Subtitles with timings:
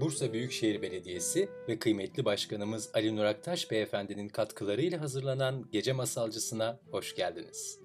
[0.00, 7.14] Bursa Büyükşehir Belediyesi ve kıymetli başkanımız Ali Nur Aktaş Beyefendinin katkılarıyla hazırlanan Gece Masalcısına hoş
[7.14, 7.80] geldiniz.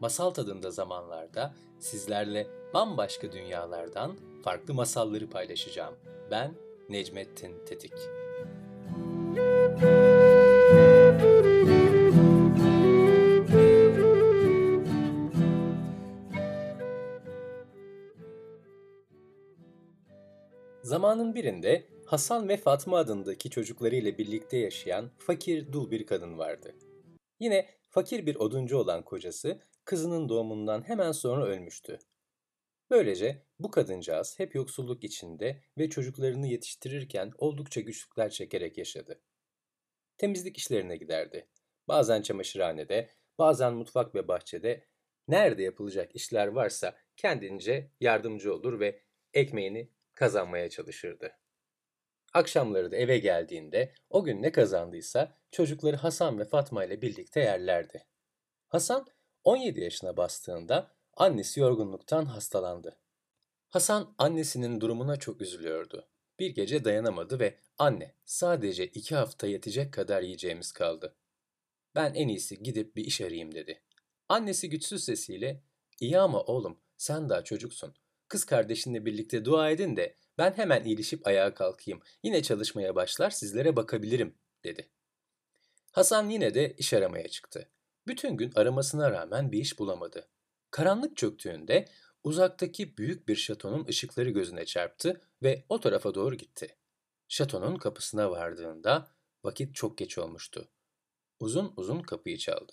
[0.00, 5.94] Masal tadında zamanlarda sizlerle bambaşka dünyalardan farklı masalları paylaşacağım.
[6.30, 6.54] Ben
[6.88, 7.92] Necmettin Tetik.
[20.92, 26.74] Zamanın birinde Hasan ve Fatma adındaki çocuklarıyla birlikte yaşayan fakir dul bir kadın vardı.
[27.40, 31.98] Yine fakir bir oduncu olan kocası kızının doğumundan hemen sonra ölmüştü.
[32.90, 39.20] Böylece bu kadıncağız hep yoksulluk içinde ve çocuklarını yetiştirirken oldukça güçlükler çekerek yaşadı.
[40.18, 41.46] Temizlik işlerine giderdi.
[41.88, 44.84] Bazen çamaşırhanede, bazen mutfak ve bahçede
[45.28, 49.00] nerede yapılacak işler varsa kendince yardımcı olur ve
[49.34, 51.32] ekmeğini kazanmaya çalışırdı.
[52.34, 58.06] Akşamları da eve geldiğinde o gün ne kazandıysa çocukları Hasan ve Fatma ile birlikte yerlerdi.
[58.68, 59.06] Hasan
[59.44, 62.98] 17 yaşına bastığında annesi yorgunluktan hastalandı.
[63.68, 66.08] Hasan annesinin durumuna çok üzülüyordu.
[66.38, 71.16] Bir gece dayanamadı ve anne sadece iki hafta yetecek kadar yiyeceğimiz kaldı.
[71.94, 73.82] Ben en iyisi gidip bir iş arayayım dedi.
[74.28, 75.62] Annesi güçsüz sesiyle
[76.00, 77.94] iyi ama oğlum sen daha çocuksun.
[78.32, 82.00] Kız kardeşinle birlikte dua edin de ben hemen iyileşip ayağa kalkayım.
[82.22, 84.90] Yine çalışmaya başlar sizlere bakabilirim dedi.
[85.90, 87.68] Hasan yine de iş aramaya çıktı.
[88.06, 90.28] Bütün gün aramasına rağmen bir iş bulamadı.
[90.70, 91.88] Karanlık çöktüğünde
[92.24, 96.76] uzaktaki büyük bir şatonun ışıkları gözüne çarptı ve o tarafa doğru gitti.
[97.28, 99.08] Şatonun kapısına vardığında
[99.44, 100.68] vakit çok geç olmuştu.
[101.40, 102.72] Uzun uzun kapıyı çaldı.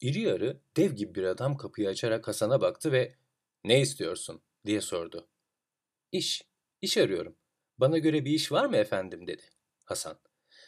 [0.00, 3.20] İri yarı dev gibi bir adam kapıyı açarak Hasan'a baktı ve
[3.64, 5.28] ''Ne istiyorsun?'' diye sordu.
[6.12, 6.42] ''İş,
[6.80, 7.36] iş arıyorum.
[7.78, 9.42] Bana göre bir iş var mı efendim?'' dedi
[9.84, 10.18] Hasan.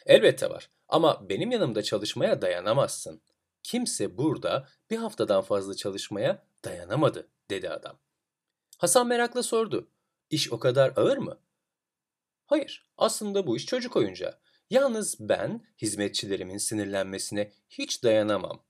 [0.05, 3.21] ''Elbette var ama benim yanımda çalışmaya dayanamazsın.
[3.63, 7.99] Kimse burada bir haftadan fazla çalışmaya dayanamadı.'' dedi adam.
[8.77, 9.91] Hasan merakla sordu.
[10.29, 11.39] ''İş o kadar ağır mı?''
[12.45, 14.39] ''Hayır, aslında bu iş çocuk oyuncağı.
[14.69, 18.65] Yalnız ben hizmetçilerimin sinirlenmesine hiç dayanamam.''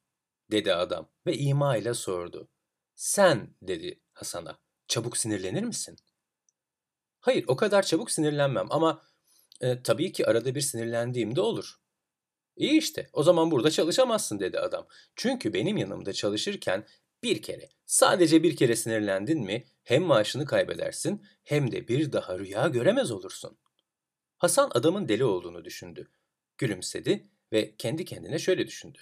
[0.51, 2.49] dedi adam ve ima ile sordu.
[2.95, 4.57] ''Sen'' dedi Hasan'a,
[4.87, 5.97] ''çabuk sinirlenir misin?''
[7.19, 9.01] Hayır, o kadar çabuk sinirlenmem ama
[9.61, 11.79] e, tabii ki arada bir sinirlendiğimde olur.
[12.55, 14.87] İyi işte, o zaman burada çalışamazsın dedi adam.
[15.15, 16.85] Çünkü benim yanımda çalışırken
[17.23, 22.67] bir kere, sadece bir kere sinirlendin mi hem maaşını kaybedersin hem de bir daha rüya
[22.67, 23.57] göremez olursun.
[24.37, 26.07] Hasan adamın deli olduğunu düşündü.
[26.57, 28.99] Gülümsedi ve kendi kendine şöyle düşündü.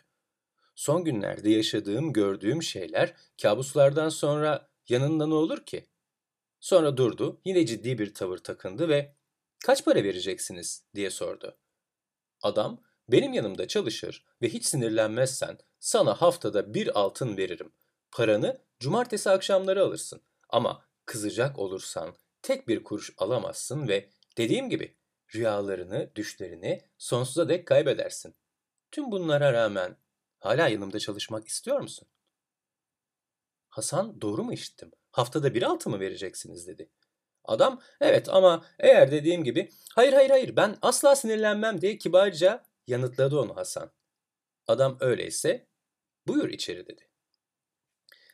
[0.76, 5.88] Son günlerde yaşadığım, gördüğüm şeyler kabuslardan sonra yanında ne olur ki?
[6.60, 9.16] Sonra durdu, yine ciddi bir tavır takındı ve
[9.66, 11.58] ''Kaç para vereceksiniz?'' diye sordu.
[12.42, 17.74] Adam, ''Benim yanımda çalışır ve hiç sinirlenmezsen sana haftada bir altın veririm.
[18.12, 24.96] Paranı cumartesi akşamları alırsın ama kızacak olursan tek bir kuruş alamazsın ve dediğim gibi
[25.36, 28.36] rüyalarını, düşlerini sonsuza dek kaybedersin.
[28.92, 29.98] Tüm bunlara rağmen
[30.40, 32.21] hala yanımda çalışmak istiyor musun?''
[33.72, 34.92] Hasan doğru mu işittim?
[35.12, 36.90] Haftada bir altı mı vereceksiniz dedi.
[37.46, 43.40] Adam evet ama eğer dediğim gibi hayır hayır hayır ben asla sinirlenmem diye kibarca yanıtladı
[43.40, 43.92] onu Hasan.
[44.68, 45.68] Adam öyleyse
[46.28, 47.08] buyur içeri dedi.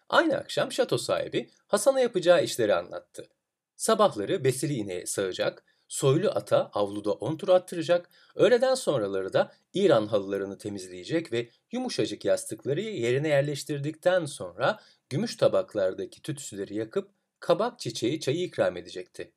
[0.10, 3.30] Aynı akşam şato sahibi Hasan'a yapacağı işleri anlattı.
[3.76, 10.58] Sabahları besili ineğe sağacak, soylu ata avluda on tur attıracak, öğleden sonraları da İran halılarını
[10.58, 18.78] temizleyecek ve yumuşacık yastıkları yerine yerleştirdikten sonra gümüş tabaklardaki tütsüleri yakıp kabak çiçeği çayı ikram
[18.78, 19.32] edecekti.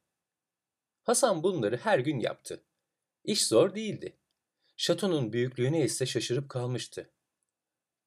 [1.03, 2.65] Hasan bunları her gün yaptı.
[3.25, 4.17] İş zor değildi.
[4.77, 7.11] Şatonun büyüklüğüne ise şaşırıp kalmıştı.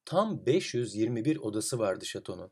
[0.04, 2.50] Tam 521 odası vardı şatonun.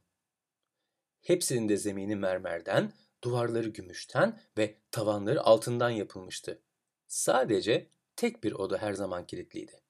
[1.22, 2.92] Hepsinin de zemini mermerden,
[3.22, 6.62] duvarları gümüşten ve tavanları altından yapılmıştı.
[7.06, 9.80] Sadece tek bir oda her zaman kilitliydi.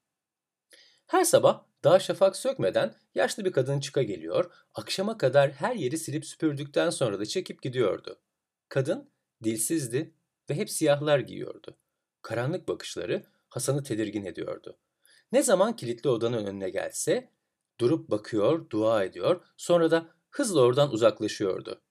[1.07, 6.27] Her sabah daha şafak sökmeden yaşlı bir kadın çıka geliyor, akşama kadar her yeri silip
[6.27, 8.21] süpürdükten sonra da çekip gidiyordu.
[8.69, 9.11] Kadın
[9.45, 10.15] dilsizdi
[10.51, 11.77] ve hep siyahlar giyiyordu.
[12.23, 14.79] Karanlık bakışları Hasan'ı tedirgin ediyordu.
[15.33, 17.31] Ne zaman kilitli odanın önüne gelse
[17.81, 21.83] durup bakıyor, dua ediyor, sonra da hızla oradan uzaklaşıyordu.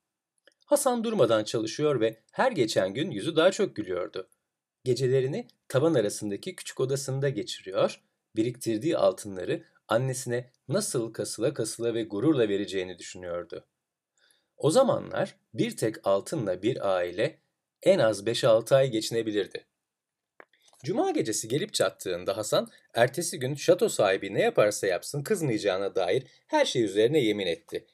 [0.71, 4.29] Hasan durmadan çalışıyor ve her geçen gün yüzü daha çok gülüyordu.
[4.83, 8.01] Gecelerini taban arasındaki küçük odasında geçiriyor,
[8.35, 13.65] biriktirdiği altınları annesine nasıl kasıla kasıla ve gururla vereceğini düşünüyordu.
[14.57, 17.39] O zamanlar bir tek altınla bir aile
[17.83, 19.65] en az 5-6 ay geçinebilirdi.
[20.83, 26.65] Cuma gecesi gelip çattığında Hasan, ertesi gün şato sahibi ne yaparsa yapsın kızmayacağına dair her
[26.65, 27.87] şey üzerine yemin etti.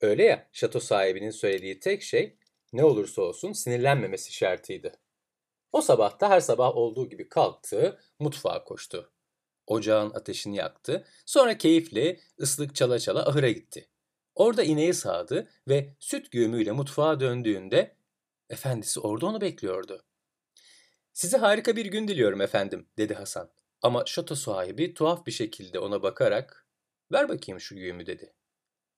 [0.00, 2.38] Öyle ya, şato sahibinin söylediği tek şey
[2.72, 4.92] ne olursa olsun sinirlenmemesi şartıydı.
[5.72, 9.12] O sabah da her sabah olduğu gibi kalktı, mutfağa koştu.
[9.66, 13.88] Ocağın ateşini yaktı, sonra keyifle ıslık çala çala ahıra gitti.
[14.34, 17.96] Orada ineği sağdı ve süt güğümüyle mutfağa döndüğünde
[18.50, 20.04] efendisi orada onu bekliyordu.
[21.12, 23.50] Size harika bir gün diliyorum efendim, dedi Hasan.
[23.82, 26.66] Ama şato sahibi tuhaf bir şekilde ona bakarak,
[27.12, 28.32] ver bakayım şu güğümü dedi.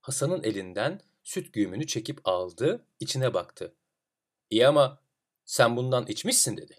[0.08, 3.74] Hasan'ın elinden süt güğümünü çekip aldı, içine baktı.
[4.50, 5.00] İyi ama
[5.44, 6.76] sen bundan içmişsin dedi.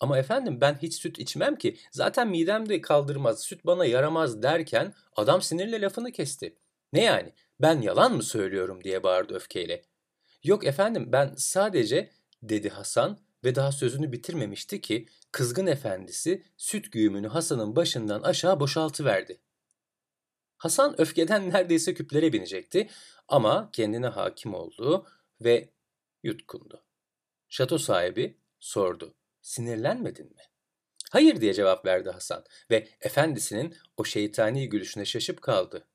[0.00, 1.76] Ama efendim ben hiç süt içmem ki.
[1.90, 6.56] Zaten midem de kaldırmaz, süt bana yaramaz derken adam sinirle lafını kesti.
[6.92, 7.32] Ne yani?
[7.60, 9.82] Ben yalan mı söylüyorum diye bağırdı öfkeyle.
[10.44, 12.10] Yok efendim ben sadece
[12.42, 19.40] dedi Hasan ve daha sözünü bitirmemişti ki kızgın efendisi süt güğümünü Hasan'ın başından aşağı boşaltıverdi.
[20.60, 22.90] Hasan öfkeden neredeyse küplere binecekti
[23.28, 25.06] ama kendine hakim oldu
[25.40, 25.68] ve
[26.22, 26.84] yutkundu.
[27.48, 29.14] Şato sahibi sordu.
[29.42, 30.42] Sinirlenmedin mi?
[31.10, 35.88] Hayır diye cevap verdi Hasan ve efendisinin o şeytani gülüşüne şaşıp kaldı.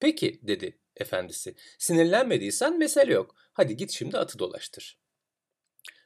[0.00, 1.54] Peki dedi efendisi.
[1.78, 3.34] Sinirlenmediysen mesele yok.
[3.52, 4.98] Hadi git şimdi atı dolaştır.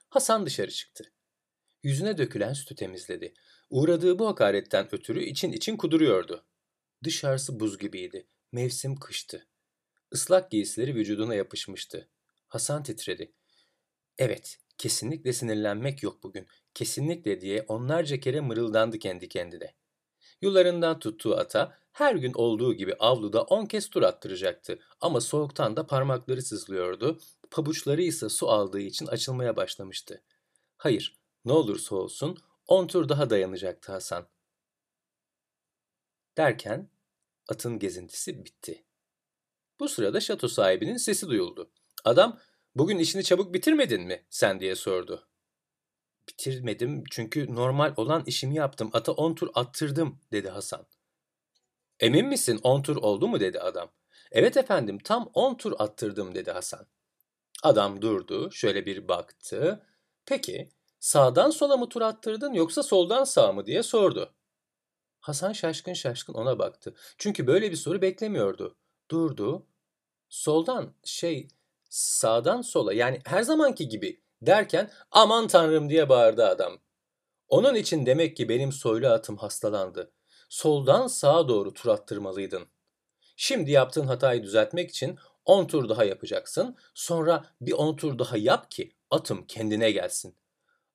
[0.08, 1.12] Hasan dışarı çıktı.
[1.82, 3.34] Yüzüne dökülen sütü temizledi.
[3.70, 6.46] Uğradığı bu hakaretten ötürü için için kuduruyordu.
[7.04, 8.26] Dışarısı buz gibiydi.
[8.52, 9.46] Mevsim kıştı.
[10.12, 12.08] Islak giysileri vücuduna yapışmıştı.
[12.48, 13.32] Hasan titredi.
[14.18, 16.46] Evet, kesinlikle sinirlenmek yok bugün.
[16.74, 19.74] Kesinlikle diye onlarca kere mırıldandı kendi kendine.
[20.42, 25.86] Yularından tuttuğu ata her gün olduğu gibi avluda on kez tur attıracaktı ama soğuktan da
[25.86, 27.20] parmakları sızlıyordu,
[27.50, 30.22] pabuçları ise su aldığı için açılmaya başlamıştı.
[30.76, 34.28] Hayır, ne olursa olsun on tur daha dayanacaktı Hasan.
[36.36, 36.90] Derken
[37.48, 38.84] atın gezintisi bitti.
[39.80, 41.70] Bu sırada şato sahibinin sesi duyuldu.
[42.04, 42.38] Adam,
[42.74, 45.28] bugün işini çabuk bitirmedin mi sen diye sordu.
[46.28, 48.90] Bitirmedim çünkü normal olan işimi yaptım.
[48.92, 50.86] Ata on tur attırdım dedi Hasan.
[52.00, 53.90] Emin misin 10 tur oldu mu dedi adam.
[54.32, 56.86] Evet efendim tam 10 tur attırdım dedi Hasan.
[57.62, 59.86] Adam durdu şöyle bir baktı.
[60.26, 64.34] Peki sağdan sola mı tur attırdın yoksa soldan sağa mı diye sordu.
[65.20, 66.94] Hasan şaşkın şaşkın ona baktı.
[67.18, 68.76] Çünkü böyle bir soru beklemiyordu.
[69.10, 69.66] Durdu.
[70.28, 71.48] Soldan şey
[71.88, 76.78] sağdan sola yani her zamanki gibi derken aman tanrım diye bağırdı adam.
[77.48, 80.12] Onun için demek ki benim soylu atım hastalandı
[80.50, 82.66] soldan sağa doğru tur attırmalıydın.
[83.36, 86.76] Şimdi yaptığın hatayı düzeltmek için 10 tur daha yapacaksın.
[86.94, 90.36] Sonra bir 10 tur daha yap ki atım kendine gelsin.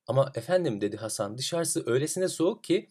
[0.06, 2.88] Ama efendim dedi Hasan dışarısı öylesine soğuk ki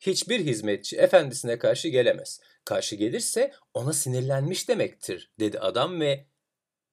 [0.00, 2.40] hiçbir hizmetçi efendisine karşı gelemez.
[2.64, 6.26] Karşı gelirse ona sinirlenmiş demektir dedi adam ve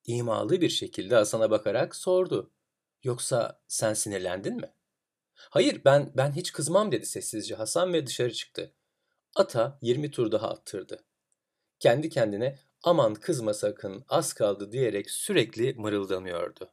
[0.05, 2.51] imalı bir şekilde Hasan'a bakarak sordu.
[3.03, 4.73] Yoksa sen sinirlendin mi?
[5.35, 8.73] Hayır ben ben hiç kızmam dedi sessizce Hasan ve dışarı çıktı.
[9.35, 11.05] Ata 20 tur daha attırdı.
[11.79, 16.71] Kendi kendine aman kızma sakın az kaldı diyerek sürekli mırıldanıyordu.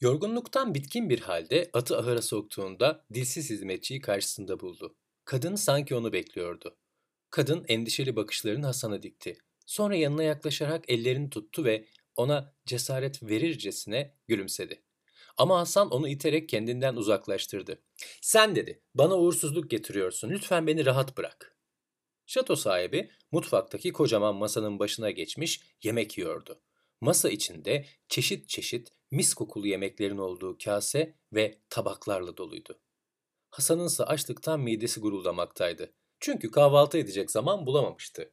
[0.00, 4.96] Yorgunluktan bitkin bir halde atı ahıra soktuğunda dilsiz hizmetçiyi karşısında buldu.
[5.28, 6.76] Kadın sanki onu bekliyordu.
[7.30, 9.38] Kadın endişeli bakışlarını Hasan'a dikti.
[9.66, 14.82] Sonra yanına yaklaşarak ellerini tuttu ve ona cesaret verircesine gülümsedi.
[15.36, 17.82] Ama Hasan onu iterek kendinden uzaklaştırdı.
[18.22, 21.56] Sen dedi, bana uğursuzluk getiriyorsun, lütfen beni rahat bırak.
[22.26, 26.60] Şato sahibi mutfaktaki kocaman masanın başına geçmiş yemek yiyordu.
[27.00, 32.80] Masa içinde çeşit çeşit mis kokulu yemeklerin olduğu kase ve tabaklarla doluydu.
[33.50, 35.92] Hasan'ın ise açlıktan midesi guruldamaktaydı.
[36.20, 38.32] Çünkü kahvaltı edecek zaman bulamamıştı.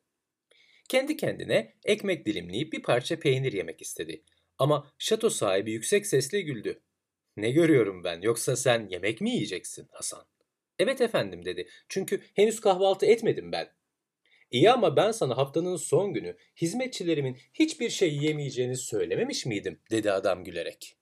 [0.89, 4.23] Kendi kendine ekmek dilimleyip bir parça peynir yemek istedi.
[4.57, 6.81] Ama şato sahibi yüksek sesle güldü.
[7.37, 10.25] Ne görüyorum ben yoksa sen yemek mi yiyeceksin Hasan?
[10.79, 11.67] Evet efendim dedi.
[11.89, 13.69] Çünkü henüz kahvaltı etmedim ben.
[14.51, 19.79] İyi ama ben sana haftanın son günü hizmetçilerimin hiçbir şey yiyemeyeceğini söylememiş miydim?
[19.91, 20.97] dedi adam gülerek.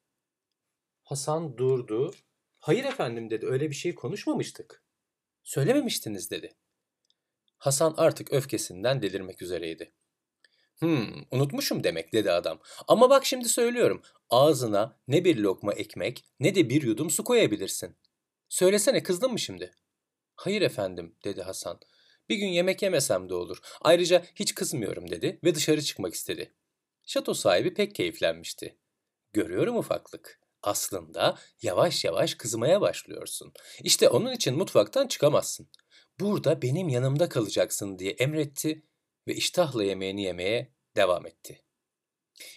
[1.03, 2.11] Hasan durdu.
[2.63, 4.83] Hayır efendim dedi öyle bir şey konuşmamıştık.
[5.43, 6.55] Söylememiştiniz dedi.
[7.57, 9.93] Hasan artık öfkesinden delirmek üzereydi.
[10.79, 12.59] Hmm, unutmuşum demek dedi adam.
[12.87, 14.01] Ama bak şimdi söylüyorum.
[14.29, 17.97] Ağzına ne bir lokma ekmek ne de bir yudum su koyabilirsin.
[18.49, 19.75] Söylesene kızdın mı şimdi?
[20.35, 21.79] Hayır efendim dedi Hasan.
[22.29, 23.59] Bir gün yemek yemesem de olur.
[23.81, 26.53] Ayrıca hiç kızmıyorum dedi ve dışarı çıkmak istedi.
[27.05, 28.77] Şato sahibi pek keyiflenmişti.
[29.33, 30.42] Görüyorum ufaklık.
[30.63, 33.53] Aslında yavaş yavaş kızmaya başlıyorsun.
[33.83, 35.69] İşte onun için mutfaktan çıkamazsın.
[36.19, 38.85] Burada benim yanımda kalacaksın diye emretti
[39.27, 41.61] ve iştahla yemeğini yemeye devam etti.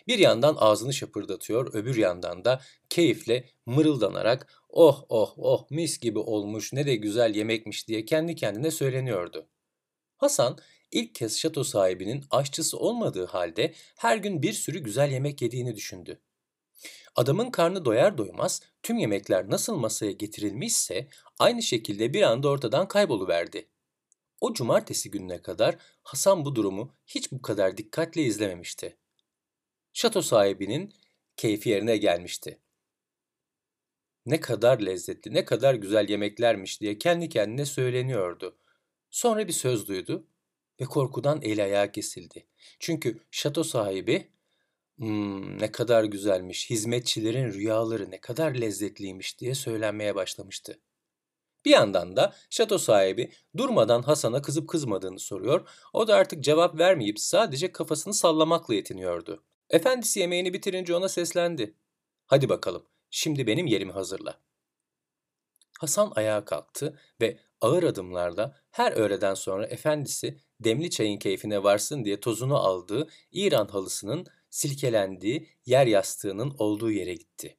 [0.07, 6.73] Bir yandan ağzını şapırdatıyor, öbür yandan da keyifle mırıldanarak oh oh oh mis gibi olmuş
[6.73, 9.49] ne de güzel yemekmiş diye kendi kendine söyleniyordu.
[10.17, 10.59] Hasan
[10.91, 16.21] ilk kez şato sahibinin aşçısı olmadığı halde her gün bir sürü güzel yemek yediğini düşündü.
[17.17, 21.09] Adamın karnı doyar doymaz tüm yemekler nasıl masaya getirilmişse
[21.39, 23.69] aynı şekilde bir anda ortadan kayboluverdi.
[24.41, 28.97] O cumartesi gününe kadar Hasan bu durumu hiç bu kadar dikkatle izlememişti.
[29.93, 30.95] Şato sahibinin
[31.37, 32.61] keyfi yerine gelmişti.
[34.27, 38.59] Ne kadar lezzetli, ne kadar güzel yemeklermiş diye kendi kendine söyleniyordu.
[39.11, 40.27] Sonra bir söz duydu
[40.81, 42.47] ve korkudan el ayağı kesildi.
[42.79, 44.36] Çünkü şato sahibi
[44.99, 50.81] Hmm, ne kadar güzelmiş, hizmetçilerin rüyaları ne kadar lezzetliymiş diye söylenmeye başlamıştı.
[51.65, 57.21] Bir yandan da şato sahibi durmadan Hasan'a kızıp kızmadığını soruyor, o da artık cevap vermeyip
[57.21, 59.45] sadece kafasını sallamakla yetiniyordu.
[59.71, 61.75] Efendisi yemeğini bitirince ona seslendi.
[62.27, 64.41] Hadi bakalım, şimdi benim yerimi hazırla.
[65.81, 72.21] Hasan ayağa kalktı ve ağır adımlarla her öğleden sonra efendisi demli çayın keyfine varsın diye
[72.21, 74.27] tozunu aldığı İran halısının
[74.57, 77.57] silkelendiği yer yastığının olduğu yere gitti.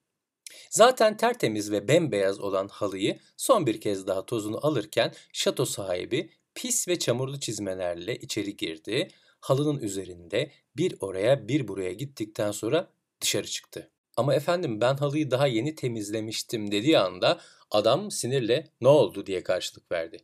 [0.70, 6.88] Zaten tertemiz ve bembeyaz olan halıyı son bir kez daha tozunu alırken şato sahibi pis
[6.88, 9.08] ve çamurlu çizmelerle içeri girdi.
[9.40, 12.90] Halının üzerinde bir oraya bir buraya gittikten sonra
[13.22, 13.92] dışarı çıktı.
[14.18, 19.92] Ama efendim ben halıyı daha yeni temizlemiştim dediği anda adam sinirle ne oldu diye karşılık
[19.92, 20.18] verdi.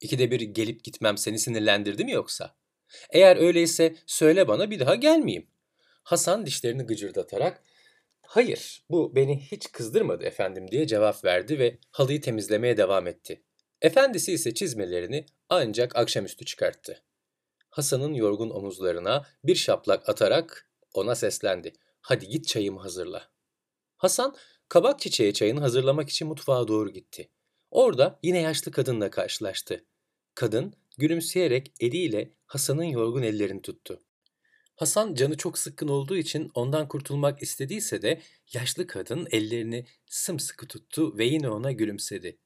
[0.00, 2.56] İkide bir gelip gitmem seni sinirlendirdi mi yoksa?
[3.10, 5.46] Eğer öyleyse söyle bana bir daha gelmeyeyim.
[6.06, 7.62] Hasan dişlerini gıcırdatarak
[8.22, 13.42] hayır bu beni hiç kızdırmadı efendim diye cevap verdi ve halıyı temizlemeye devam etti.
[13.82, 17.02] Efendisi ise çizmelerini ancak akşamüstü çıkarttı.
[17.70, 21.72] Hasan'ın yorgun omuzlarına bir şaplak atarak ona seslendi.
[22.00, 23.28] Hadi git çayımı hazırla.
[23.96, 24.36] Hasan
[24.68, 27.30] kabak çiçeği çayını hazırlamak için mutfağa doğru gitti.
[27.70, 29.84] Orada yine yaşlı kadınla karşılaştı.
[30.34, 34.05] Kadın gülümseyerek eliyle Hasan'ın yorgun ellerini tuttu.
[34.76, 38.20] Hasan canı çok sıkkın olduğu için ondan kurtulmak istediyse de
[38.52, 42.38] yaşlı kadın ellerini sımsıkı tuttu ve yine ona gülümsedi.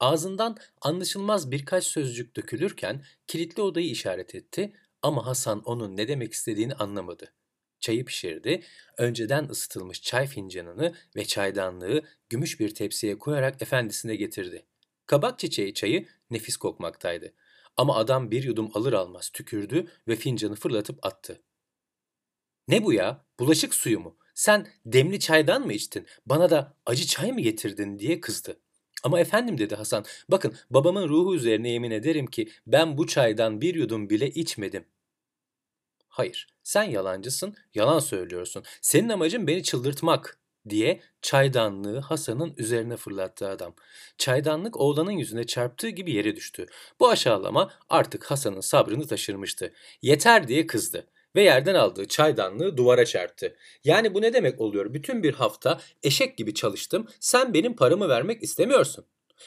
[0.00, 4.72] Ağzından anlaşılmaz birkaç sözcük dökülürken kilitli odayı işaret etti
[5.02, 7.32] ama Hasan onun ne demek istediğini anlamadı.
[7.80, 8.62] Çayı pişirdi,
[8.98, 14.66] önceden ısıtılmış çay fincanını ve çaydanlığı gümüş bir tepsiye koyarak efendisine getirdi.
[15.06, 17.34] Kabak çiçeği çayı nefis kokmaktaydı.
[17.76, 21.42] Ama adam bir yudum alır almaz tükürdü ve fincanı fırlatıp attı.
[22.68, 23.24] Ne bu ya?
[23.38, 24.16] Bulaşık suyu mu?
[24.34, 26.06] Sen demli çaydan mı içtin?
[26.26, 28.60] Bana da acı çay mı getirdin diye kızdı.
[29.02, 30.04] Ama efendim dedi Hasan.
[30.28, 34.84] Bakın babamın ruhu üzerine yemin ederim ki ben bu çaydan bir yudum bile içmedim.
[36.08, 38.62] Hayır, sen yalancısın, yalan söylüyorsun.
[38.80, 40.38] Senin amacın beni çıldırtmak
[40.68, 43.74] diye çaydanlığı Hasan'ın üzerine fırlattı adam.
[44.18, 46.66] Çaydanlık oğlanın yüzüne çarptığı gibi yere düştü.
[47.00, 49.72] Bu aşağılama artık Hasan'ın sabrını taşırmıştı.
[50.02, 53.56] Yeter diye kızdı ve yerden aldığı çaydanlığı duvara çarptı.
[53.84, 54.94] Yani bu ne demek oluyor?
[54.94, 57.06] Bütün bir hafta eşek gibi çalıştım.
[57.20, 59.04] Sen benim paramı vermek istemiyorsun.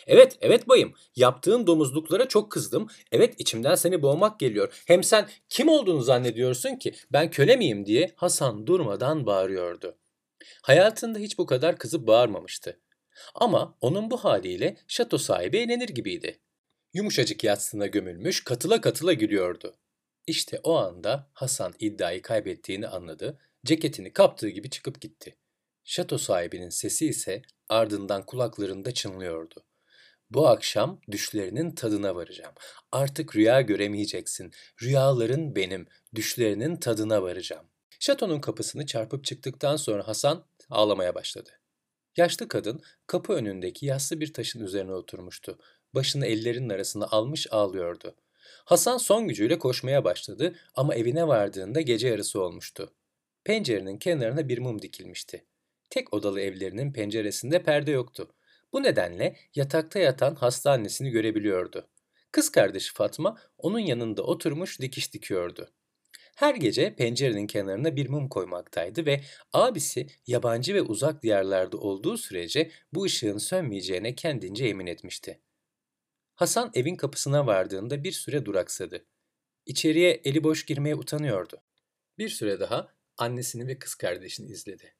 [0.08, 0.94] Evet, evet bayım.
[1.16, 2.88] Yaptığın domuzluklara çok kızdım.
[3.12, 4.84] Evet, içimden seni boğmak geliyor.
[4.86, 6.94] Hem sen kim olduğunu zannediyorsun ki?
[7.12, 9.98] Ben köle miyim diye Hasan durmadan bağırıyordu.
[10.62, 12.80] Hayatında hiç bu kadar kızıp bağırmamıştı.
[13.36, 16.40] Ama onun bu haliyle şato sahibi eğlenir gibiydi.
[16.94, 19.76] Yumuşacık yastığına gömülmüş katıla katıla gülüyordu.
[20.28, 25.38] İşte o anda Hasan iddiayı kaybettiğini anladı, ceketini kaptığı gibi çıkıp gitti.
[25.84, 29.66] Şato sahibinin sesi ise ardından kulaklarında çınlıyordu.
[30.30, 32.54] Bu akşam düşlerinin tadına varacağım.
[32.92, 34.52] Artık rüya göremeyeceksin.
[34.84, 37.66] Rüyaların benim, düşlerinin tadına varacağım.
[38.00, 41.50] Şatonun kapısını çarpıp çıktıktan sonra Hasan ağlamaya başladı.
[42.18, 45.60] Yaşlı kadın kapı önündeki yassı bir taşın üzerine oturmuştu.
[45.94, 48.16] Başını ellerinin arasına almış ağlıyordu.
[48.66, 52.94] Hasan son gücüyle koşmaya başladı ama evine vardığında gece yarısı olmuştu.
[53.44, 55.46] Pencerenin kenarına bir mum dikilmişti.
[55.90, 58.36] Tek odalı evlerinin penceresinde perde yoktu.
[58.74, 61.88] Bu nedenle yatakta yatan hasta annesini görebiliyordu.
[62.32, 65.70] Kız kardeşi Fatma onun yanında oturmuş dikiş dikiyordu.
[66.36, 69.22] Her gece pencerenin kenarına bir mum koymaktaydı ve
[69.54, 75.40] abisi yabancı ve uzak diyarlarda olduğu sürece bu ışığın sönmeyeceğine kendince emin etmişti.
[76.36, 79.06] Hasan evin kapısına vardığında bir süre duraksadı.
[79.66, 81.62] İçeriye eli boş girmeye utanıyordu.
[82.18, 84.96] Bir süre daha annesini ve kız kardeşini izledi.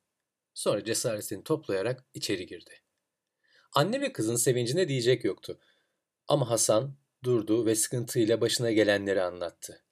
[0.54, 2.82] Sonra cesaretini toplayarak içeri girdi.
[3.74, 5.60] Anne ve kızın sevincine diyecek yoktu.
[6.28, 9.84] Ama Hasan durdu ve sıkıntıyla başına gelenleri anlattı.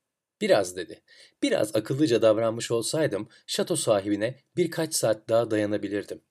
[0.41, 1.03] Biraz dedi.
[1.43, 6.21] Biraz akıllıca davranmış olsaydım şato sahibine birkaç saat daha dayanabilirdim.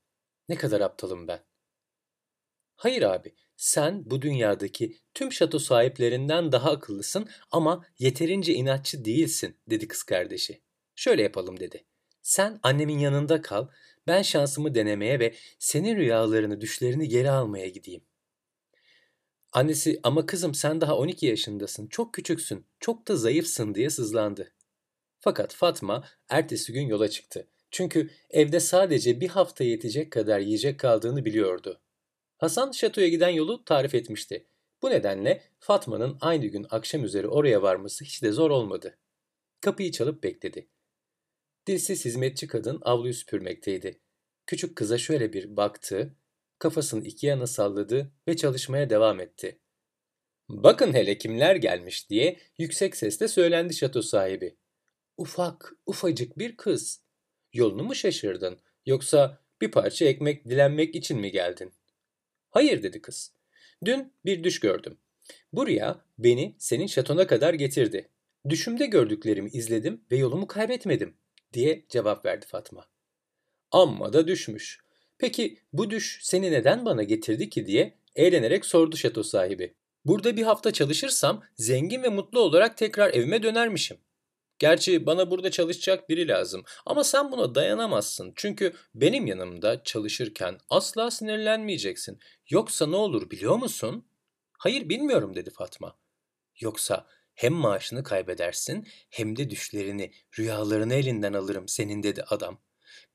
[0.49, 1.40] Ne kadar aptalım ben.
[2.76, 9.88] Hayır abi, sen bu dünyadaki tüm şato sahiplerinden daha akıllısın ama yeterince inatçı değilsin, dedi
[9.88, 10.62] kız kardeşi.
[10.95, 11.85] Şöyle yapalım dedi.
[12.23, 13.69] Sen annemin yanında kal,
[14.07, 18.04] ben şansımı denemeye ve senin rüyalarını, düşlerini geri almaya gideyim.
[19.52, 24.52] Annesi ama kızım sen daha 12 yaşındasın, çok küçüksün, çok da zayıfsın diye sızlandı.
[25.21, 27.49] Fakat Fatma ertesi gün yola çıktı.
[27.71, 31.81] Çünkü evde sadece bir hafta yetecek kadar yiyecek kaldığını biliyordu.
[32.42, 34.46] Hasan şatoya giden yolu tarif etmişti.
[34.82, 38.99] Bu nedenle Fatma'nın aynı gün akşam üzeri oraya varması hiç de zor olmadı.
[39.61, 40.68] Kapıyı çalıp bekledi.
[41.66, 44.00] Dilsiz hizmetçi kadın avluyu süpürmekteydi.
[44.46, 46.16] Küçük kıza şöyle bir baktı,
[46.58, 49.58] kafasını iki yana salladı ve çalışmaya devam etti.
[50.49, 54.56] Bakın hele kimler gelmiş diye yüksek sesle söylendi şato sahibi.
[55.16, 57.02] Ufak, ufacık bir kız.
[57.52, 61.72] Yolunu mu şaşırdın yoksa bir parça ekmek dilenmek için mi geldin?
[62.52, 63.32] Hayır dedi kız.
[63.85, 64.99] Dün bir düş gördüm.
[65.52, 68.09] Buraya beni senin şatona kadar getirdi.
[68.49, 71.14] Düşümde gördüklerimi izledim ve yolumu kaybetmedim
[71.52, 72.88] diye cevap verdi Fatma.
[73.71, 74.80] Amma da düşmüş.
[75.18, 79.75] Peki bu düş seni neden bana getirdi ki diye eğlenerek sordu şato sahibi.
[80.04, 83.97] Burada bir hafta çalışırsam zengin ve mutlu olarak tekrar evime dönermişim.
[84.62, 88.33] Gerçi bana burada çalışacak biri lazım ama sen buna dayanamazsın.
[88.37, 92.19] Çünkü benim yanımda çalışırken asla sinirlenmeyeceksin.
[92.49, 94.09] Yoksa ne olur biliyor musun?
[94.59, 95.99] Hayır bilmiyorum dedi Fatma.
[96.61, 102.61] Yoksa hem maaşını kaybedersin hem de düşlerini, rüyalarını elinden alırım senin dedi adam.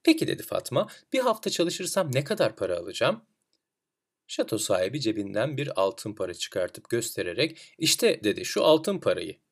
[0.04, 3.26] Peki dedi Fatma, bir hafta çalışırsam ne kadar para alacağım?
[4.28, 9.47] Şato sahibi cebinden bir altın para çıkartıp göstererek işte dedi şu altın parayı.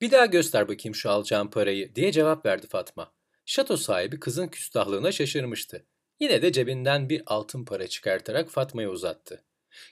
[0.00, 3.12] Bir daha göster bakayım şu alacağım parayı diye cevap verdi Fatma.
[3.46, 5.86] Şato sahibi kızın küstahlığına şaşırmıştı.
[6.20, 9.44] Yine de cebinden bir altın para çıkartarak Fatma'ya uzattı.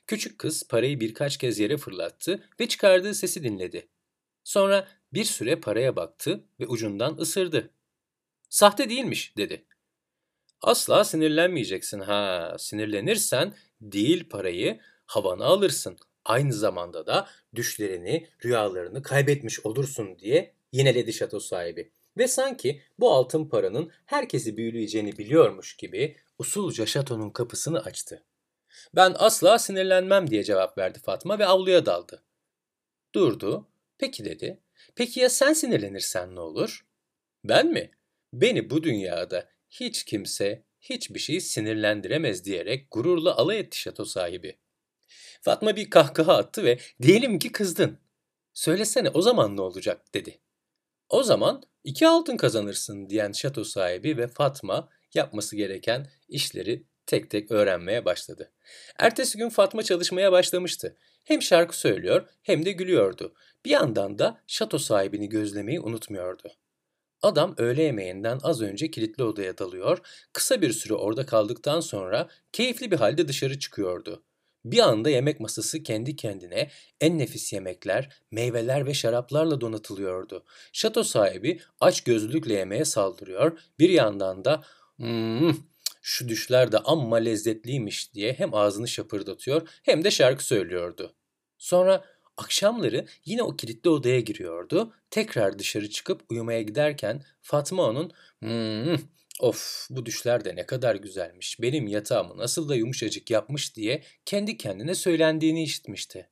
[0.06, 3.88] Küçük kız parayı birkaç kez yere fırlattı ve çıkardığı sesi dinledi.
[4.44, 7.70] Sonra bir süre paraya baktı ve ucundan ısırdı.
[8.48, 9.64] Sahte değilmiş dedi.
[10.60, 12.54] Asla sinirlenmeyeceksin ha.
[12.58, 15.98] Sinirlenirsen değil parayı havana alırsın.
[16.24, 21.92] Aynı zamanda da düşlerini, rüyalarını kaybetmiş olursun diye yineledi şato sahibi.
[22.18, 28.24] Ve sanki bu altın paranın herkesi büyüleyeceğini biliyormuş gibi usulca şatonun kapısını açtı.
[28.94, 32.22] Ben asla sinirlenmem diye cevap verdi Fatma ve avluya daldı.
[33.14, 33.68] Durdu.
[33.98, 34.60] Peki dedi.
[34.94, 36.86] Peki ya sen sinirlenirsen ne olur?
[37.44, 37.90] Ben mi?
[38.32, 44.58] Beni bu dünyada hiç kimse hiçbir şeyi sinirlendiremez diyerek gururla alay etti şato sahibi.
[45.44, 47.98] Fatma bir kahkaha attı ve diyelim ki kızdın.
[48.54, 50.40] Söylesene o zaman ne olacak dedi.
[51.08, 57.50] O zaman iki altın kazanırsın diyen şato sahibi ve Fatma yapması gereken işleri tek tek
[57.50, 58.52] öğrenmeye başladı.
[58.98, 60.96] Ertesi gün Fatma çalışmaya başlamıştı.
[61.24, 63.34] Hem şarkı söylüyor hem de gülüyordu.
[63.64, 66.52] Bir yandan da şato sahibini gözlemeyi unutmuyordu.
[67.22, 69.98] Adam öğle yemeğinden az önce kilitli odaya dalıyor,
[70.32, 74.24] kısa bir süre orada kaldıktan sonra keyifli bir halde dışarı çıkıyordu.
[74.64, 76.70] Bir anda yemek masası kendi kendine
[77.00, 80.44] en nefis yemekler, meyveler ve şaraplarla donatılıyordu.
[80.72, 84.62] Şato sahibi aç gözlükle yemeğe saldırıyor, bir yandan da
[84.96, 85.54] hmm,
[86.02, 91.14] şu düşler de amma lezzetliymiş diye hem ağzını şapırdatıyor hem de şarkı söylüyordu.
[91.58, 92.04] Sonra
[92.36, 94.92] Akşamları yine o kilitli odaya giriyordu.
[95.10, 98.96] Tekrar dışarı çıkıp uyumaya giderken Fatma onun hmm,
[99.42, 104.56] of bu düşler de ne kadar güzelmiş, benim yatağımı nasıl da yumuşacık yapmış diye kendi
[104.56, 106.30] kendine söylendiğini işitmişti.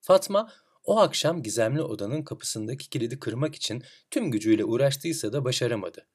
[0.00, 0.52] Fatma
[0.84, 6.06] o akşam gizemli odanın kapısındaki kilidi kırmak için tüm gücüyle uğraştıysa da başaramadı.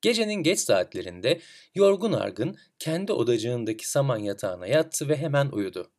[0.00, 1.40] Gecenin geç saatlerinde
[1.74, 5.90] yorgun argın kendi odacığındaki saman yatağına yattı ve hemen uyudu.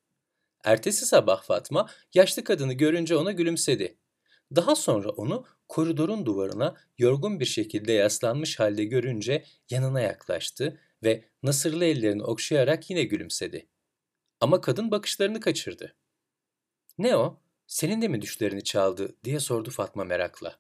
[0.63, 3.97] Ertesi sabah Fatma yaşlı kadını görünce ona gülümsedi.
[4.55, 11.85] Daha sonra onu koridorun duvarına yorgun bir şekilde yaslanmış halde görünce yanına yaklaştı ve nasırlı
[11.85, 13.69] ellerini okşayarak yine gülümsedi.
[14.41, 15.95] Ama kadın bakışlarını kaçırdı.
[16.97, 17.41] Ne o?
[17.67, 20.59] Senin de mi düşlerini çaldı diye sordu Fatma merakla.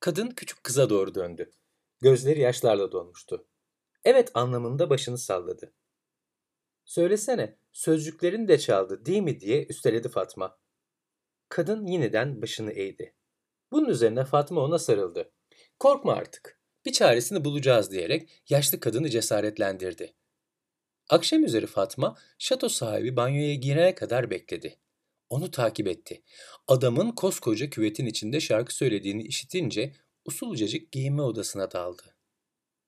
[0.00, 1.50] Kadın küçük kıza doğru döndü.
[2.00, 3.46] Gözleri yaşlarla dolmuştu.
[4.04, 5.72] Evet anlamında başını salladı.
[6.84, 10.58] Söylesene, sözcüklerini de çaldı değil mi diye üsteledi Fatma.
[11.48, 13.14] Kadın yeniden başını eğdi.
[13.72, 15.30] Bunun üzerine Fatma ona sarıldı.
[15.78, 16.60] Korkma artık.
[16.84, 20.14] Bir çaresini bulacağız diyerek yaşlı kadını cesaretlendirdi.
[21.10, 24.78] Akşam üzeri Fatma, şato sahibi banyoya girene kadar bekledi.
[25.30, 26.22] Onu takip etti.
[26.68, 29.92] Adamın koskoca küvetin içinde şarkı söylediğini işitince
[30.24, 32.16] usulcacık giyinme odasına daldı.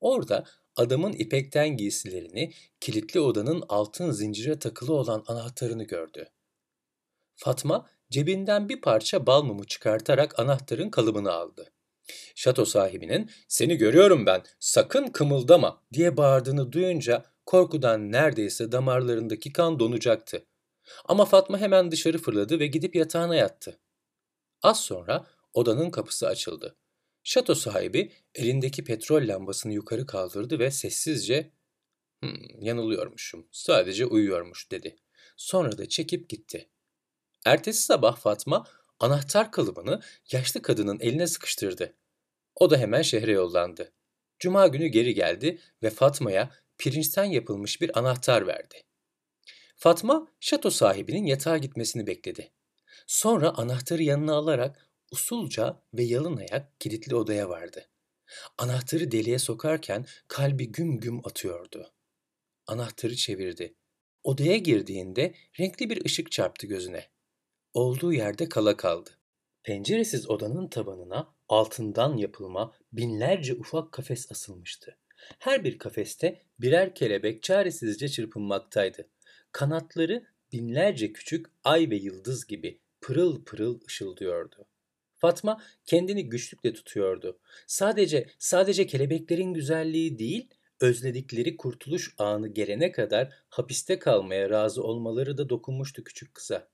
[0.01, 0.45] Orada
[0.77, 6.29] adamın ipekten giysilerini, kilitli odanın altın zincire takılı olan anahtarını gördü.
[7.37, 11.73] Fatma cebinden bir parça bal mumu çıkartarak anahtarın kalıbını aldı.
[12.35, 20.47] Şato sahibinin seni görüyorum ben sakın kımıldama diye bağırdığını duyunca korkudan neredeyse damarlarındaki kan donacaktı.
[21.05, 23.79] Ama Fatma hemen dışarı fırladı ve gidip yatağına yattı.
[24.63, 26.77] Az sonra odanın kapısı açıldı.
[27.23, 31.51] Şato sahibi elindeki petrol lambasını yukarı kaldırdı ve sessizce
[32.21, 34.97] hmm, yanılıyormuşum, sadece uyuyormuş dedi.
[35.37, 36.69] Sonra da çekip gitti.
[37.47, 38.67] Ertesi sabah Fatma
[38.99, 40.01] anahtar kalıbını
[40.33, 41.95] yaşlı kadının eline sıkıştırdı.
[42.55, 43.93] O da hemen şehre yollandı.
[44.39, 48.83] Cuma günü geri geldi ve Fatma'ya pirinçten yapılmış bir anahtar verdi.
[49.77, 52.53] Fatma şato sahibinin yatağa gitmesini bekledi.
[53.07, 57.89] Sonra anahtarı yanına alarak usulca ve yalın ayak kilitli odaya vardı.
[58.59, 61.93] Anahtarı deliğe sokarken kalbi güm güm atıyordu.
[62.67, 63.75] Anahtarı çevirdi.
[64.25, 67.11] Odaya girdiğinde renkli bir ışık çarptı gözüne.
[67.75, 69.11] Olduğu yerde kala kaldı.
[69.63, 74.97] Penceresiz odanın tabanına altından yapılma binlerce ufak kafes asılmıştı.
[75.39, 79.09] Her bir kafeste birer kelebek çaresizce çırpınmaktaydı.
[79.53, 84.67] Kanatları binlerce küçük ay ve yıldız gibi pırıl pırıl ışıldıyordu.
[85.17, 87.39] Fatma kendini güçlükle tutuyordu.
[87.67, 95.49] Sadece sadece kelebeklerin güzelliği değil, özledikleri kurtuluş anı gelene kadar hapiste kalmaya razı olmaları da
[95.49, 96.69] dokunmuştu küçük kıza.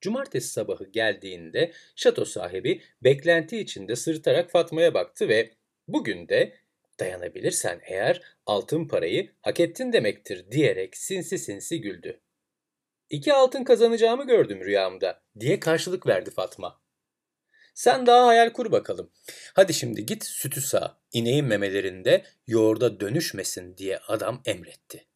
[0.00, 5.50] Cumartesi sabahı geldiğinde şato sahibi beklenti içinde sırıtarak Fatma'ya baktı ve
[5.88, 6.54] bugün de
[7.00, 12.20] dayanabilirsen eğer altın parayı hak ettin demektir diyerek sinsi sinsi güldü.
[13.10, 16.80] İki altın kazanacağımı gördüm rüyamda diye karşılık verdi Fatma.
[17.74, 19.10] Sen daha hayal kur bakalım.
[19.54, 25.06] Hadi şimdi git sütü sağ, ineğin memelerinde yoğurda dönüşmesin diye adam emretti.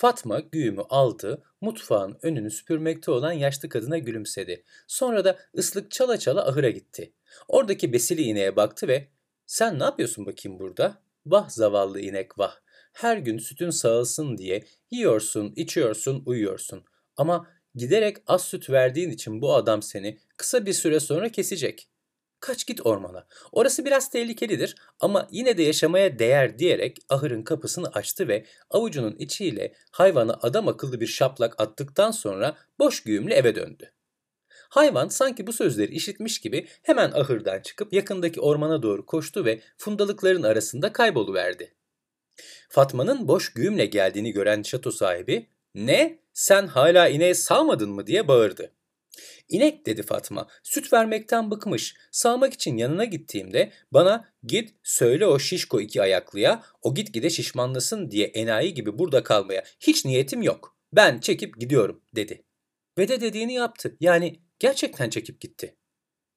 [0.00, 4.64] Fatma güğümü aldı, mutfağın önünü süpürmekte olan yaşlı kadına gülümsedi.
[4.86, 7.12] Sonra da ıslık çala çala ahıra gitti.
[7.48, 9.08] Oradaki besili ineğe baktı ve
[9.46, 12.54] ''Sen ne yapıyorsun bakayım burada?'' ''Vah zavallı inek vah.
[12.92, 16.84] Her gün sütün sağılsın diye yiyorsun, içiyorsun, uyuyorsun.
[17.16, 21.88] Ama giderek az süt verdiğin için bu adam seni kısa bir süre sonra kesecek.
[22.40, 23.26] Kaç git ormana.
[23.52, 29.74] Orası biraz tehlikelidir ama yine de yaşamaya değer diyerek ahırın kapısını açtı ve avucunun içiyle
[29.90, 33.92] hayvana adam akıllı bir şaplak attıktan sonra boş güğümle eve döndü.
[34.68, 40.42] Hayvan sanki bu sözleri işitmiş gibi hemen ahırdan çıkıp yakındaki ormana doğru koştu ve fundalıkların
[40.42, 41.74] arasında kayboluverdi.
[42.68, 48.72] Fatma'nın boş güğümle geldiğini gören şato sahibi, ''Ne, sen hala ineği sağmadın mı?'' diye bağırdı.
[49.48, 50.48] İnek dedi Fatma.
[50.62, 51.96] Süt vermekten bıkmış.
[52.10, 58.10] Sağmak için yanına gittiğimde bana git söyle o şişko iki ayaklıya o git gide şişmanlasın
[58.10, 60.76] diye enayi gibi burada kalmaya hiç niyetim yok.
[60.92, 62.44] Ben çekip gidiyorum dedi.
[62.98, 63.96] Ve de dediğini yaptı.
[64.00, 65.76] Yani gerçekten çekip gitti.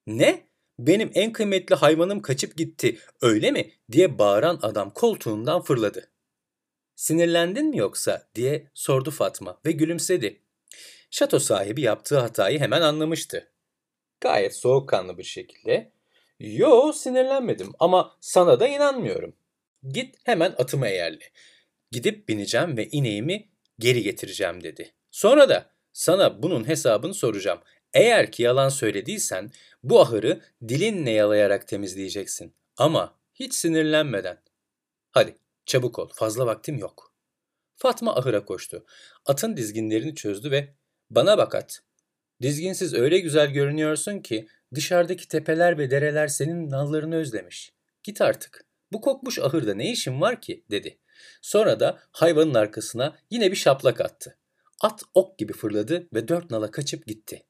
[0.08, 0.48] Ne?
[0.80, 6.12] Benim en kıymetli hayvanım kaçıp gitti öyle mi diye bağıran adam koltuğundan fırladı.
[6.96, 10.41] Sinirlendin mi yoksa diye sordu Fatma ve gülümsedi.
[11.12, 13.52] Şato sahibi yaptığı hatayı hemen anlamıştı.
[14.22, 15.92] Gayet soğukkanlı bir şekilde
[16.40, 19.36] ''Yo sinirlenmedim ama sana da inanmıyorum.
[19.84, 21.32] Git hemen atıma eğerle.
[21.92, 24.94] Gidip bineceğim ve ineğimi geri getireceğim.'' dedi.
[25.12, 27.60] Sonra da sana bunun hesabını soracağım.
[27.94, 29.52] Eğer ki yalan söylediysen
[29.84, 32.56] bu ahırı dilinle yalayarak temizleyeceksin.
[32.78, 34.38] Ama hiç sinirlenmeden.
[35.12, 37.14] Hadi çabuk ol fazla vaktim yok.
[37.76, 38.86] Fatma ahıra koştu.
[39.26, 40.74] Atın dizginlerini çözdü ve
[41.12, 41.82] bana bak at.
[42.42, 47.74] Dizginsiz öyle güzel görünüyorsun ki dışarıdaki tepeler ve dereler senin nallarını özlemiş.
[48.04, 48.66] Git artık.
[48.92, 50.98] Bu kokmuş ahırda ne işin var ki dedi.
[51.42, 54.38] Sonra da hayvanın arkasına yine bir şaplak attı.
[54.82, 57.44] At ok gibi fırladı ve dört nala kaçıp gitti.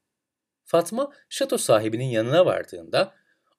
[0.64, 3.14] Fatma şato sahibinin yanına vardığında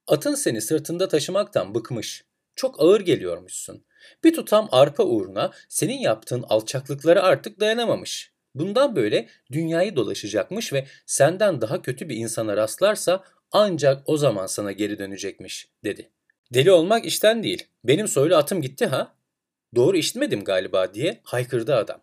[0.08, 2.26] atın seni sırtında taşımaktan bıkmış.
[2.56, 3.86] Çok ağır geliyormuşsun.
[4.24, 8.33] Bir tutam arpa uğruna senin yaptığın alçaklıklara artık dayanamamış.
[8.56, 14.72] Bundan böyle dünyayı dolaşacakmış ve senden daha kötü bir insana rastlarsa ancak o zaman sana
[14.72, 16.10] geri dönecekmiş dedi.
[16.54, 17.68] Deli olmak işten değil.
[17.84, 19.16] Benim soylu atım gitti ha?
[19.76, 22.02] Doğru işitmedim galiba diye haykırdı adam.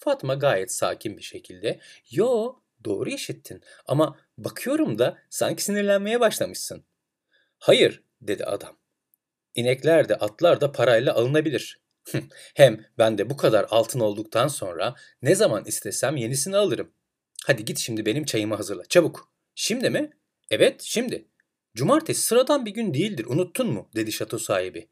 [0.00, 6.84] Fatma gayet sakin bir şekilde yo doğru işittin ama bakıyorum da sanki sinirlenmeye başlamışsın.
[7.58, 8.76] Hayır dedi adam.
[9.54, 11.81] İnekler de atlar da parayla alınabilir.
[12.54, 16.92] Hem ben de bu kadar altın olduktan sonra ne zaman istesem yenisini alırım.
[17.46, 18.84] Hadi git şimdi benim çayımı hazırla.
[18.84, 19.32] Çabuk.
[19.54, 20.10] Şimdi mi?
[20.50, 21.28] Evet, şimdi.
[21.74, 23.26] Cumartesi sıradan bir gün değildir.
[23.26, 23.90] Unuttun mu?
[23.96, 24.88] dedi şato sahibi.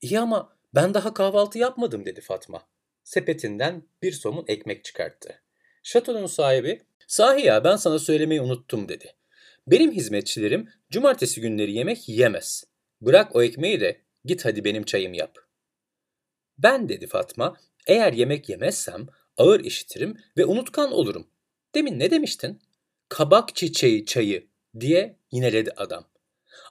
[0.00, 2.68] İyi ama ben daha kahvaltı yapmadım dedi Fatma.
[3.04, 5.42] Sepetinden bir somun ekmek çıkarttı.
[5.82, 9.14] Şatonun sahibi, sahi ya ben sana söylemeyi unuttum dedi.
[9.66, 12.64] Benim hizmetçilerim cumartesi günleri yemek yemez.
[13.00, 15.47] Bırak o ekmeği de git hadi benim çayım yap.
[16.58, 21.26] Ben dedi Fatma, eğer yemek yemezsem ağır işitirim ve unutkan olurum.
[21.74, 22.60] Demin ne demiştin?
[23.08, 24.46] Kabak çiçeği çayı
[24.80, 26.04] diye yineledi adam.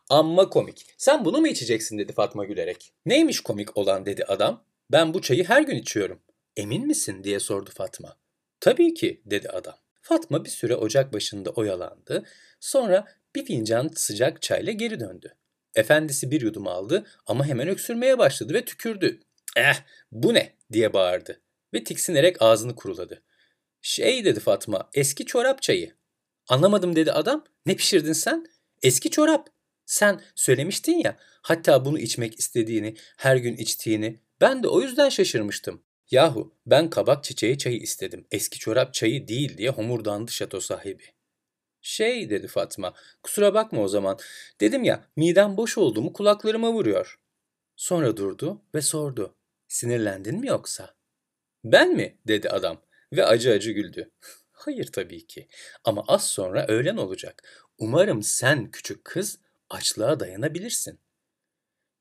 [0.09, 0.85] Amma komik.
[0.97, 2.93] Sen bunu mu içeceksin dedi Fatma gülerek.
[3.05, 4.63] Neymiş komik olan dedi adam.
[4.91, 6.19] Ben bu çayı her gün içiyorum.
[6.57, 8.17] Emin misin diye sordu Fatma.
[8.59, 9.75] Tabii ki dedi adam.
[10.01, 12.25] Fatma bir süre ocak başında oyalandı.
[12.59, 15.35] Sonra bir fincan sıcak çayla geri döndü.
[15.75, 19.19] Efendisi bir yudum aldı ama hemen öksürmeye başladı ve tükürdü.
[19.57, 19.75] Eh
[20.11, 21.41] bu ne diye bağırdı
[21.73, 23.23] ve tiksinerek ağzını kuruladı.
[23.81, 25.95] Şey dedi Fatma eski çorap çayı.
[26.47, 27.43] Anlamadım dedi adam.
[27.65, 28.45] Ne pişirdin sen?
[28.83, 29.49] Eski çorap.
[29.85, 34.19] Sen söylemiştin ya hatta bunu içmek istediğini, her gün içtiğini.
[34.41, 35.83] Ben de o yüzden şaşırmıştım.
[36.11, 38.27] Yahu ben kabak çiçeği çayı istedim.
[38.31, 41.03] Eski çorap çayı değil diye homurdandı şato sahibi.
[41.81, 42.93] Şey dedi Fatma,
[43.23, 44.19] kusura bakma o zaman.
[44.61, 47.19] Dedim ya midem boş oldu mu kulaklarıma vuruyor.
[47.75, 49.36] Sonra durdu ve sordu.
[49.67, 50.95] Sinirlendin mi yoksa?
[51.63, 52.17] Ben mi?
[52.27, 52.81] dedi adam
[53.13, 54.11] ve acı acı güldü.
[54.51, 55.47] Hayır tabii ki
[55.83, 57.43] ama az sonra öğlen olacak.
[57.77, 60.99] Umarım sen küçük kız açlığa dayanabilirsin.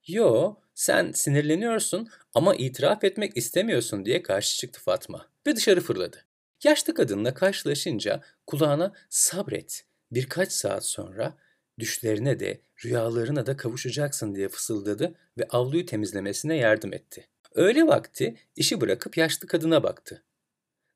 [0.06, 6.24] Yo, sen sinirleniyorsun ama itiraf etmek istemiyorsun diye karşı çıktı Fatma ve dışarı fırladı.
[6.64, 11.38] Yaşlı kadınla karşılaşınca kulağına sabret birkaç saat sonra
[11.78, 17.28] düşlerine de rüyalarına da kavuşacaksın diye fısıldadı ve avluyu temizlemesine yardım etti.
[17.56, 20.22] Öğle vakti işi bırakıp yaşlı kadına baktı.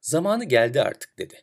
[0.00, 1.42] Zamanı geldi artık dedi.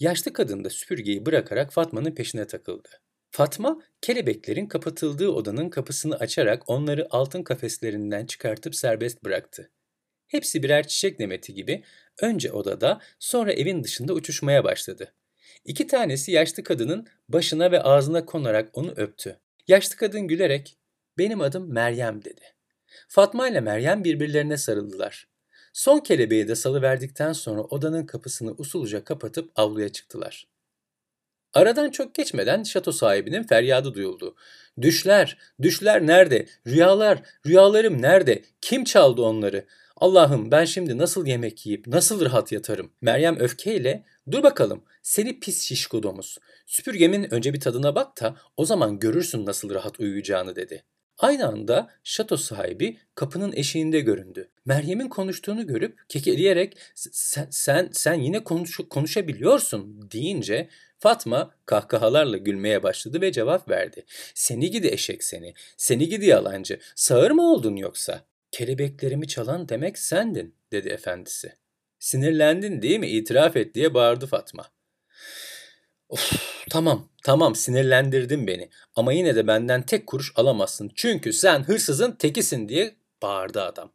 [0.00, 2.88] Yaşlı kadın da süpürgeyi bırakarak Fatma'nın peşine takıldı.
[3.30, 9.70] Fatma, kelebeklerin kapatıldığı odanın kapısını açarak onları altın kafeslerinden çıkartıp serbest bıraktı.
[10.26, 11.84] Hepsi birer çiçek nemeti gibi
[12.20, 15.14] önce odada sonra evin dışında uçuşmaya başladı.
[15.64, 19.38] İki tanesi yaşlı kadının başına ve ağzına konarak onu öptü.
[19.68, 20.78] Yaşlı kadın gülerek
[21.18, 22.42] "Benim adım Meryem." dedi.
[23.08, 25.28] Fatma ile Meryem birbirlerine sarıldılar.
[25.72, 30.46] Son kelebeği de salıverdikten sonra odanın kapısını usulca kapatıp avluya çıktılar.
[31.54, 34.34] Aradan çok geçmeden şato sahibinin feryadı duyuldu.
[34.80, 36.46] Düşler, düşler nerede?
[36.66, 38.42] Rüyalar, rüyalarım nerede?
[38.60, 39.64] Kim çaldı onları?
[39.96, 42.92] Allah'ım ben şimdi nasıl yemek yiyip nasıl rahat yatarım?
[43.00, 46.38] Meryem öfkeyle dur bakalım seni pis şişko domuz.
[46.66, 50.84] Süpürgemin önce bir tadına bak da o zaman görürsün nasıl rahat uyuyacağını dedi.
[51.22, 54.48] Aynı anda şato sahibi kapının eşiğinde göründü.
[54.64, 63.20] Meryem'in konuştuğunu görüp kekeleyerek sen sen, sen yine konuş, konuşabiliyorsun deyince Fatma kahkahalarla gülmeye başladı
[63.20, 64.04] ve cevap verdi.
[64.34, 68.24] Seni gidi eşek seni, seni gidi yalancı, sağır mı oldun yoksa?
[68.50, 71.52] Kelebeklerimi çalan demek sendin dedi efendisi.
[71.98, 74.64] Sinirlendin değil mi itiraf et diye bağırdı Fatma.
[76.12, 76.32] Of,
[76.70, 82.68] tamam, tamam sinirlendirdin beni ama yine de benden tek kuruş alamazsın çünkü sen hırsızın tekisin
[82.68, 83.92] diye bağırdı adam.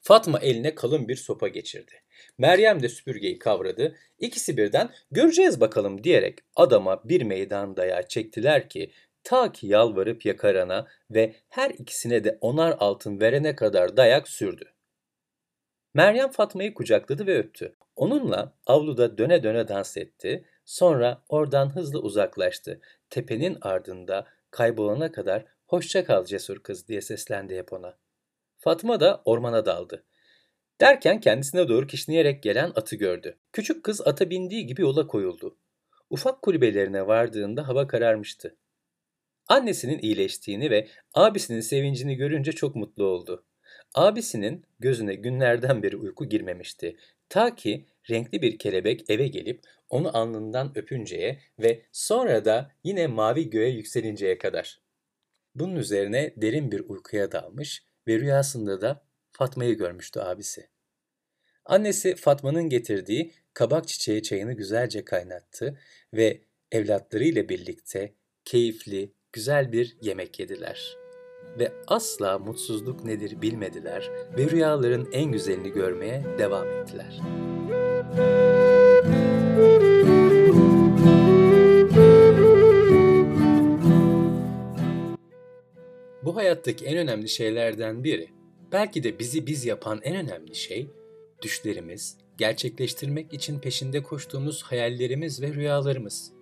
[0.00, 1.92] Fatma eline kalın bir sopa geçirdi.
[2.38, 3.96] Meryem de süpürgeyi kavradı.
[4.18, 8.92] İkisi birden göreceğiz bakalım diyerek adama bir meydan dayağı çektiler ki
[9.24, 14.64] ta ki yalvarıp yakarana ve her ikisine de onar altın verene kadar dayak sürdü.
[15.94, 17.76] Meryem Fatma'yı kucakladı ve öptü.
[17.96, 20.44] Onunla avluda döne döne dans etti.
[20.66, 22.80] Sonra oradan hızlı uzaklaştı.
[23.10, 27.98] Tepenin ardında kaybolana kadar hoşça kal cesur kız diye seslendi hep ona.
[28.58, 30.04] Fatma da ormana daldı.
[30.80, 33.38] Derken kendisine doğru kişneyerek gelen atı gördü.
[33.52, 35.56] Küçük kız ata bindiği gibi yola koyuldu.
[36.10, 38.56] Ufak kulübelerine vardığında hava kararmıştı.
[39.48, 43.44] Annesinin iyileştiğini ve abisinin sevincini görünce çok mutlu oldu.
[43.94, 46.96] Abisinin gözüne günlerden beri uyku girmemişti.
[47.28, 53.50] Ta ki renkli bir kelebek eve gelip onu alnından öpünceye ve sonra da yine mavi
[53.50, 54.80] göğe yükselinceye kadar.
[55.54, 60.68] Bunun üzerine derin bir uykuya dalmış ve rüyasında da Fatma'yı görmüştü abisi.
[61.64, 65.78] Annesi Fatma'nın getirdiği kabak çiçeği çayını güzelce kaynattı
[66.14, 66.40] ve
[66.72, 68.12] evlatlarıyla birlikte
[68.44, 70.96] keyifli, güzel bir yemek yediler.
[71.58, 77.20] Ve asla mutsuzluk nedir bilmediler ve rüyaların en güzelini görmeye devam ettiler.
[86.22, 88.28] Bu hayattaki en önemli şeylerden biri.
[88.72, 90.86] Belki de bizi biz yapan en önemli şey
[91.42, 96.32] düşlerimiz, gerçekleştirmek için peşinde koştuğumuz hayallerimiz ve rüyalarımız.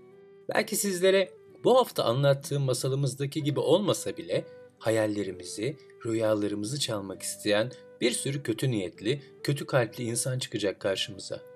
[0.55, 1.31] Belki sizlere
[1.64, 4.44] bu hafta anlattığım masalımızdaki gibi olmasa bile
[4.79, 11.53] hayallerimizi, rüyalarımızı çalmak isteyen bir sürü kötü niyetli, kötü kalpli insan çıkacak karşımıza.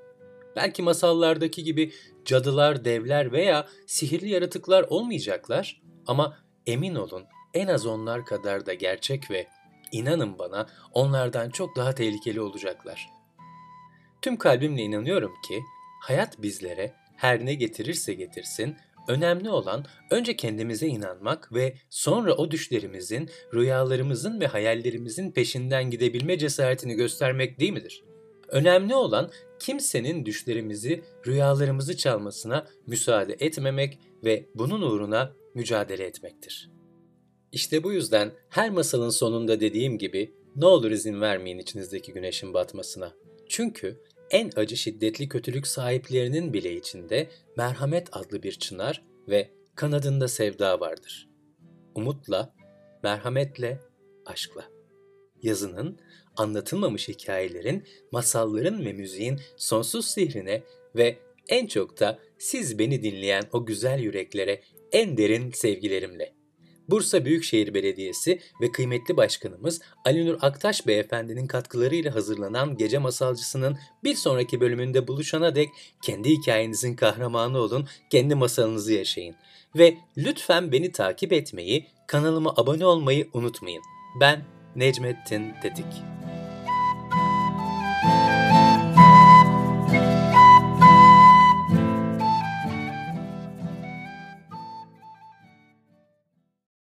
[0.56, 1.92] Belki masallardaki gibi
[2.24, 9.30] cadılar, devler veya sihirli yaratıklar olmayacaklar ama emin olun en az onlar kadar da gerçek
[9.30, 9.46] ve
[9.92, 13.10] inanın bana onlardan çok daha tehlikeli olacaklar.
[14.22, 15.62] Tüm kalbimle inanıyorum ki
[16.02, 18.76] hayat bizlere her ne getirirse getirsin
[19.08, 26.94] önemli olan önce kendimize inanmak ve sonra o düşlerimizin, rüyalarımızın ve hayallerimizin peşinden gidebilme cesaretini
[26.94, 28.07] göstermek değil midir?
[28.48, 36.70] Önemli olan kimsenin düşlerimizi, rüyalarımızı çalmasına müsaade etmemek ve bunun uğruna mücadele etmektir.
[37.52, 43.12] İşte bu yüzden her masalın sonunda dediğim gibi ne olur izin vermeyin içinizdeki güneşin batmasına.
[43.48, 50.80] Çünkü en acı şiddetli kötülük sahiplerinin bile içinde merhamet adlı bir çınar ve kanadında sevda
[50.80, 51.28] vardır.
[51.94, 52.54] Umutla,
[53.02, 53.80] merhametle,
[54.26, 54.64] aşkla.
[55.42, 55.98] Yazının,
[56.38, 60.62] anlatılmamış hikayelerin, masalların ve müziğin sonsuz sihrine
[60.96, 64.60] ve en çok da siz beni dinleyen o güzel yüreklere
[64.92, 66.38] en derin sevgilerimle.
[66.88, 74.14] Bursa Büyükşehir Belediyesi ve kıymetli başkanımız Ali Nur Aktaş Beyefendinin katkılarıyla hazırlanan Gece Masalcısı'nın bir
[74.14, 75.68] sonraki bölümünde buluşana dek
[76.02, 79.34] kendi hikayenizin kahramanı olun, kendi masalınızı yaşayın.
[79.78, 83.82] Ve lütfen beni takip etmeyi, kanalıma abone olmayı unutmayın.
[84.20, 84.44] Ben
[84.76, 86.27] Necmettin Tetik.